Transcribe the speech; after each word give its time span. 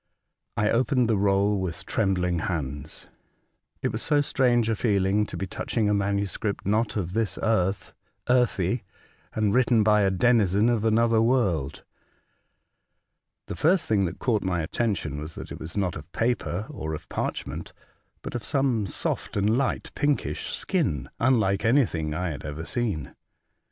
I 0.57 0.71
opened 0.71 1.07
the 1.07 1.15
roll 1.15 1.59
with 1.59 1.85
trembling 1.85 2.39
hands. 2.39 3.05
It 3.83 3.91
was 3.91 4.01
so 4.01 4.19
strange 4.19 4.67
a 4.67 4.75
feeling 4.75 5.27
to 5.27 5.37
be 5.37 5.45
touch 5.45 5.77
ing 5.77 5.89
a 5.89 5.93
manuscript, 5.93 6.65
not 6.65 6.95
of 6.97 7.13
this 7.13 7.37
earth, 7.43 7.93
earthy, 8.27 8.83
and 9.35 9.53
written 9.53 9.83
by 9.83 10.01
a 10.01 10.09
denizen 10.09 10.69
of 10.69 10.83
another 10.83 11.21
world. 11.21 11.83
The 13.45 13.55
first 13.55 13.87
thing 13.87 14.05
that 14.05 14.17
caught 14.17 14.41
my 14.41 14.63
attention 14.63 15.19
was 15.19 15.35
that 15.35 15.51
it 15.51 15.59
was 15.59 15.77
not 15.77 15.95
of 15.95 16.11
paper 16.13 16.65
or 16.71 16.95
of 16.95 17.07
parch 17.07 17.45
ment, 17.45 17.71
but 18.23 18.33
of 18.33 18.43
some 18.43 18.87
soft 18.87 19.37
and 19.37 19.55
light 19.55 19.91
pinkish 19.93 20.49
skin, 20.55 21.09
unlike 21.19 21.63
anything 21.63 22.09
that 22.09 22.21
I 22.23 22.29
had 22.31 22.43
ever 22.43 22.65
seen. 22.65 23.13